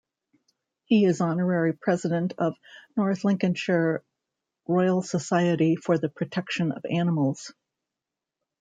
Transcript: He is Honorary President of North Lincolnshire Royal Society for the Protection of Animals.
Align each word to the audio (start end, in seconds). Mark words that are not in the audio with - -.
He 0.85 1.05
is 1.05 1.21
Honorary 1.21 1.73
President 1.73 2.33
of 2.39 2.55
North 2.97 3.23
Lincolnshire 3.23 4.03
Royal 4.67 5.03
Society 5.03 5.75
for 5.75 5.99
the 5.99 6.09
Protection 6.09 6.71
of 6.71 6.83
Animals. 6.89 7.53